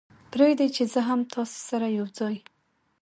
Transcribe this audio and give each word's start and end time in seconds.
پرېږدئ 0.31 0.67
چې 0.75 0.83
زه 0.93 1.01
هم 1.07 1.19
تاسې 1.33 1.59
سره 1.69 1.87
یو 1.97 2.07
ځای. 2.17 2.35